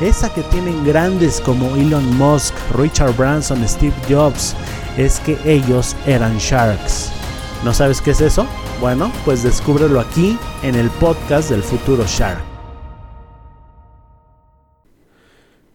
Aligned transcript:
esa 0.00 0.32
que 0.32 0.42
tienen 0.44 0.84
grandes 0.84 1.40
como 1.40 1.76
Elon 1.76 2.16
Musk, 2.16 2.54
Richard 2.74 3.14
Branson, 3.16 3.66
Steve 3.68 3.94
Jobs, 4.08 4.56
es 4.96 5.20
que 5.20 5.36
ellos 5.44 5.94
eran 6.06 6.38
sharks. 6.38 7.12
¿No 7.64 7.74
sabes 7.74 8.00
qué 8.00 8.12
es 8.12 8.20
eso? 8.20 8.46
Bueno, 8.80 9.12
pues 9.24 9.42
descúbrelo 9.42 10.00
aquí 10.00 10.38
en 10.62 10.74
el 10.74 10.88
podcast 10.90 11.50
del 11.50 11.62
futuro 11.62 12.04
Shark. 12.06 12.42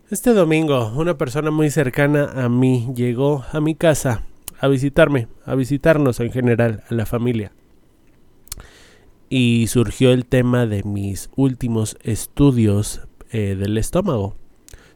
Este 0.10 0.34
domingo, 0.34 0.92
una 0.96 1.18
persona 1.18 1.52
muy 1.52 1.70
cercana 1.70 2.32
a 2.36 2.50
mí 2.50 2.92
llegó 2.96 3.44
a 3.52 3.60
mi 3.60 3.76
casa 3.76 4.24
a 4.60 4.68
visitarme, 4.68 5.28
a 5.46 5.54
visitarnos 5.56 6.20
en 6.20 6.32
general, 6.32 6.84
a 6.90 6.94
la 6.96 7.06
familia. 7.06 7.52
Y 9.30 9.68
surgió 9.68 10.12
el 10.12 10.26
tema 10.26 10.66
de 10.66 10.84
mis 10.84 11.30
últimos 11.36 11.98
estudios 12.02 13.02
eh, 13.32 13.56
del 13.56 13.78
estómago. 13.78 14.36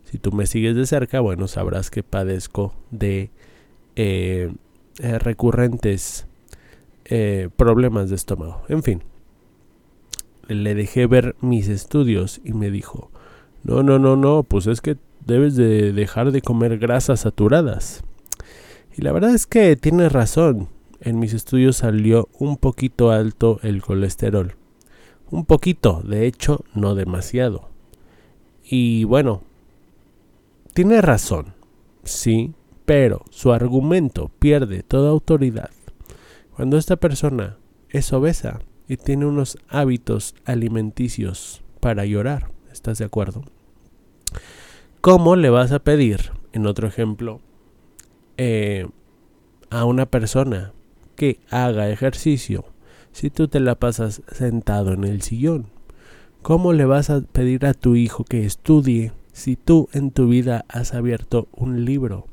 Si 0.04 0.18
tú 0.18 0.32
me 0.32 0.48
sigues 0.48 0.76
de 0.76 0.86
cerca, 0.86 1.20
bueno, 1.20 1.48
sabrás 1.48 1.92
que 1.92 2.04
padezco 2.04 2.74
de 2.92 3.32
eh, 3.96 4.54
eh, 5.00 5.20
recurrentes 5.20 6.26
problemas 7.56 8.12
de 8.12 8.16
estómago. 8.16 8.62
En 8.70 8.84
fin, 8.84 9.02
le 10.48 10.76
dejé 10.76 11.08
ver 11.08 11.36
mis 11.42 11.68
estudios 11.68 12.40
y 12.44 12.54
me 12.54 12.70
dijo, 12.70 13.10
no, 13.64 13.82
no, 13.82 13.98
no, 13.98 14.16
no, 14.16 14.44
pues 14.44 14.68
es 14.68 14.80
que 14.80 14.96
debes 15.26 15.56
de 15.56 15.92
dejar 15.92 16.32
de 16.32 16.44
comer 16.44 16.78
grasas 16.78 17.22
saturadas. 17.22 18.04
Y 18.96 19.02
la 19.02 19.12
verdad 19.12 19.34
es 19.34 19.48
que 19.48 19.76
tienes 19.76 20.12
razón. 20.12 20.70
En 21.02 21.18
mis 21.18 21.34
estudios 21.34 21.78
salió 21.78 22.28
un 22.38 22.58
poquito 22.58 23.12
alto 23.12 23.60
el 23.64 23.82
colesterol. 23.82 24.56
Un 25.32 25.46
poquito, 25.46 26.02
de 26.04 26.28
hecho, 26.28 26.66
no 26.74 26.96
demasiado. 26.96 27.69
Y 28.72 29.04
bueno, 29.04 29.42
tiene 30.74 31.02
razón, 31.02 31.56
sí, 32.04 32.54
pero 32.86 33.26
su 33.32 33.52
argumento 33.52 34.30
pierde 34.38 34.84
toda 34.84 35.10
autoridad 35.10 35.72
cuando 36.56 36.78
esta 36.78 36.98
persona 36.98 37.58
es 37.90 38.14
obesa 38.14 38.60
y 38.88 38.98
tiene 38.98 39.26
unos 39.26 39.58
hábitos 39.70 40.36
alimenticios 40.46 41.64
para 41.80 42.06
llorar. 42.06 42.52
¿Estás 42.72 43.00
de 43.00 43.06
acuerdo? 43.06 43.42
¿Cómo 45.02 45.36
le 45.36 45.50
vas 45.50 45.72
a 45.72 45.80
pedir, 45.80 46.32
en 46.54 46.68
otro 46.68 46.88
ejemplo, 46.88 47.40
eh, 48.38 48.88
a 49.72 49.86
una 49.86 50.06
persona 50.06 50.74
que 51.16 51.40
haga 51.50 51.90
ejercicio 51.90 52.66
si 53.14 53.32
tú 53.32 53.48
te 53.48 53.62
la 53.62 53.76
pasas 53.76 54.22
sentado 54.32 54.94
en 54.94 55.06
el 55.06 55.24
sillón? 55.24 55.79
¿Cómo 56.42 56.72
le 56.72 56.86
vas 56.86 57.10
a 57.10 57.20
pedir 57.20 57.66
a 57.66 57.74
tu 57.74 57.96
hijo 57.96 58.24
que 58.24 58.46
estudie 58.46 59.12
si 59.34 59.58
tú 59.58 59.90
en 59.92 60.12
tu 60.12 60.30
vida 60.30 60.66
has 60.70 60.94
abierto 60.94 61.50
un 61.52 61.84
libro? 61.84 62.28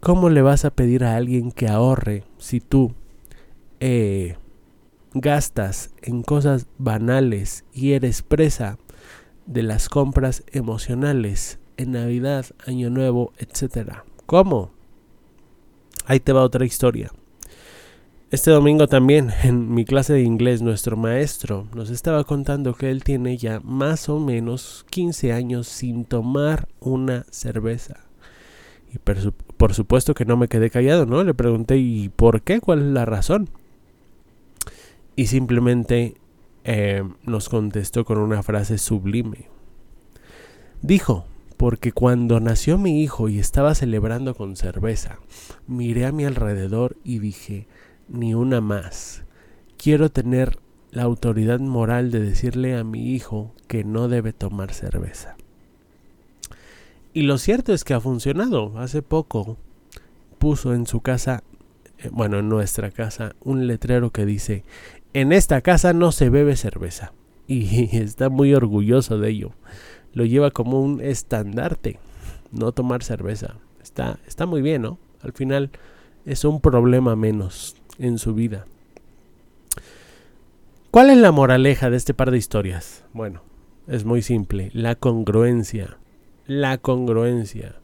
¿Cómo 0.00 0.28
le 0.28 0.42
vas 0.42 0.66
a 0.66 0.70
pedir 0.70 1.02
a 1.02 1.16
alguien 1.16 1.50
que 1.50 1.66
ahorre 1.66 2.24
si 2.36 2.60
tú 2.60 2.92
eh, 3.80 4.36
gastas 5.14 5.94
en 6.02 6.22
cosas 6.22 6.66
banales 6.76 7.64
y 7.72 7.92
eres 7.92 8.20
presa 8.20 8.78
de 9.46 9.62
las 9.62 9.88
compras 9.88 10.44
emocionales 10.52 11.58
en 11.78 11.92
Navidad, 11.92 12.46
Año 12.66 12.90
Nuevo, 12.90 13.32
etcétera? 13.38 14.04
¿Cómo? 14.26 14.72
Ahí 16.04 16.20
te 16.20 16.32
va 16.32 16.42
otra 16.42 16.66
historia. 16.66 17.10
Este 18.32 18.50
domingo 18.50 18.88
también, 18.88 19.30
en 19.42 19.74
mi 19.74 19.84
clase 19.84 20.14
de 20.14 20.22
inglés, 20.22 20.62
nuestro 20.62 20.96
maestro 20.96 21.68
nos 21.74 21.90
estaba 21.90 22.24
contando 22.24 22.72
que 22.72 22.90
él 22.90 23.04
tiene 23.04 23.36
ya 23.36 23.60
más 23.60 24.08
o 24.08 24.18
menos 24.18 24.86
15 24.88 25.34
años 25.34 25.68
sin 25.68 26.06
tomar 26.06 26.66
una 26.80 27.26
cerveza. 27.30 28.06
Y 28.90 28.96
por, 28.96 29.74
supuesto 29.74 30.14
que 30.14 30.24
no 30.24 30.38
me 30.38 30.48
quedé 30.48 30.70
callado, 30.70 31.04
¿no? 31.04 31.22
Le 31.24 31.34
pregunté, 31.34 31.76
¿y 31.76 32.08
por 32.08 32.40
qué? 32.40 32.62
¿Cuál 32.62 32.78
es 32.78 32.86
la 32.86 33.04
razón? 33.04 33.50
Y 35.14 35.26
simplemente 35.26 36.14
eh, 36.64 37.04
nos 37.24 37.50
contestó 37.50 38.06
con 38.06 38.16
una 38.16 38.42
frase 38.42 38.78
sublime. 38.78 39.50
Dijo, 40.80 41.26
porque 41.58 41.92
cuando 41.92 42.40
nació 42.40 42.78
mi 42.78 43.02
hijo 43.02 43.28
y 43.28 43.38
estaba 43.38 43.74
celebrando 43.74 44.34
con 44.34 44.56
cerveza, 44.56 45.18
miré 45.66 46.06
a 46.06 46.12
mi 46.12 46.24
alrededor 46.24 46.96
y 47.04 47.18
dije, 47.18 47.66
ni 48.08 48.34
una 48.34 48.60
más. 48.60 49.24
Quiero 49.76 50.10
tener 50.10 50.58
la 50.90 51.04
autoridad 51.04 51.58
moral 51.58 52.10
de 52.10 52.20
decirle 52.20 52.76
a 52.76 52.84
mi 52.84 53.12
hijo 53.12 53.52
que 53.66 53.82
no 53.82 54.08
debe 54.08 54.32
tomar 54.32 54.74
cerveza. 54.74 55.36
Y 57.14 57.22
lo 57.22 57.38
cierto 57.38 57.72
es 57.72 57.84
que 57.84 57.94
ha 57.94 58.00
funcionado. 58.00 58.78
Hace 58.78 59.02
poco 59.02 59.56
puso 60.38 60.74
en 60.74 60.86
su 60.86 61.00
casa, 61.00 61.42
eh, 61.98 62.08
bueno, 62.12 62.38
en 62.38 62.48
nuestra 62.48 62.90
casa, 62.90 63.34
un 63.40 63.66
letrero 63.66 64.10
que 64.10 64.26
dice, 64.26 64.64
en 65.14 65.32
esta 65.32 65.60
casa 65.60 65.92
no 65.92 66.12
se 66.12 66.30
bebe 66.30 66.56
cerveza. 66.56 67.12
Y 67.48 67.96
está 67.96 68.28
muy 68.28 68.54
orgulloso 68.54 69.18
de 69.18 69.30
ello. 69.30 69.52
Lo 70.14 70.24
lleva 70.24 70.50
como 70.52 70.80
un 70.80 71.00
estandarte, 71.00 71.98
no 72.50 72.72
tomar 72.72 73.02
cerveza. 73.02 73.56
Está, 73.82 74.18
está 74.26 74.46
muy 74.46 74.62
bien, 74.62 74.82
¿no? 74.82 74.98
Al 75.22 75.32
final 75.32 75.70
es 76.24 76.44
un 76.44 76.60
problema 76.60 77.16
menos 77.16 77.76
en 78.02 78.18
su 78.18 78.34
vida. 78.34 78.66
¿Cuál 80.90 81.08
es 81.08 81.16
la 81.16 81.32
moraleja 81.32 81.88
de 81.88 81.96
este 81.96 82.12
par 82.12 82.30
de 82.30 82.36
historias? 82.36 83.04
Bueno, 83.14 83.42
es 83.86 84.04
muy 84.04 84.20
simple, 84.20 84.70
la 84.74 84.94
congruencia. 84.94 85.96
La 86.46 86.76
congruencia. 86.76 87.76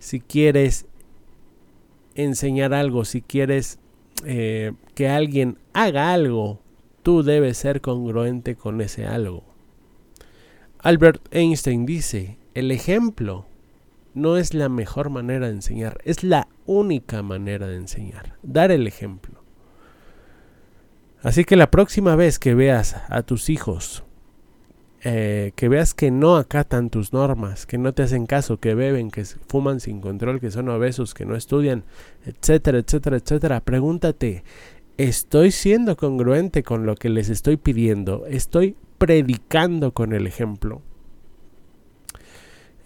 Si 0.00 0.18
quieres 0.18 0.86
enseñar 2.14 2.74
algo, 2.74 3.04
si 3.04 3.22
quieres 3.22 3.78
eh, 4.24 4.72
que 4.94 5.08
alguien 5.08 5.58
haga 5.74 6.12
algo, 6.12 6.60
tú 7.02 7.22
debes 7.22 7.58
ser 7.58 7.80
congruente 7.80 8.56
con 8.56 8.80
ese 8.80 9.06
algo. 9.06 9.44
Albert 10.78 11.22
Einstein 11.30 11.84
dice, 11.84 12.38
el 12.54 12.70
ejemplo 12.70 13.46
no 14.14 14.38
es 14.38 14.54
la 14.54 14.70
mejor 14.70 15.10
manera 15.10 15.46
de 15.46 15.52
enseñar, 15.52 15.98
es 16.04 16.24
la 16.24 16.48
única 16.64 17.22
manera 17.22 17.68
de 17.68 17.76
enseñar, 17.76 18.38
dar 18.42 18.70
el 18.70 18.86
ejemplo. 18.86 19.45
Así 21.22 21.44
que 21.44 21.56
la 21.56 21.70
próxima 21.70 22.14
vez 22.16 22.38
que 22.38 22.54
veas 22.54 22.96
a 23.08 23.22
tus 23.22 23.50
hijos, 23.50 24.04
eh, 25.02 25.52
que 25.56 25.68
veas 25.68 25.94
que 25.94 26.10
no 26.10 26.36
acatan 26.36 26.90
tus 26.90 27.12
normas, 27.12 27.66
que 27.66 27.78
no 27.78 27.94
te 27.94 28.02
hacen 28.02 28.26
caso, 28.26 28.58
que 28.58 28.74
beben, 28.74 29.10
que 29.10 29.24
fuman 29.24 29.80
sin 29.80 30.00
control, 30.00 30.40
que 30.40 30.50
son 30.50 30.68
obesos, 30.68 31.14
que 31.14 31.24
no 31.24 31.36
estudian, 31.36 31.84
etcétera, 32.24 32.78
etcétera, 32.78 33.16
etcétera, 33.16 33.60
pregúntate, 33.60 34.42
¿estoy 34.96 35.52
siendo 35.52 35.96
congruente 35.96 36.62
con 36.62 36.86
lo 36.86 36.96
que 36.96 37.08
les 37.08 37.28
estoy 37.28 37.56
pidiendo? 37.56 38.26
¿Estoy 38.26 38.76
predicando 38.98 39.92
con 39.92 40.12
el 40.12 40.26
ejemplo? 40.26 40.82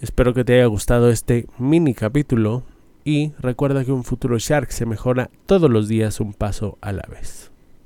Espero 0.01 0.35
que 0.35 0.45
te 0.45 0.55
haya 0.55 0.67
gustado 0.67 1.11
este 1.11 1.47
mini 1.59 1.95
capítulo 1.95 2.65
y 3.05 3.33
recuerda 3.39 3.85
que 3.85 3.93
un 3.93 4.05
futuro 4.05 4.39
Shark 4.39 4.73
se 4.73 4.87
mejora 4.87 5.31
todos 5.47 5.71
los 5.71 5.89
días 5.89 6.21
un 6.21 6.33
paso 6.33 6.79
a 6.81 6.93
la 6.93 7.05
vez. 7.09 7.51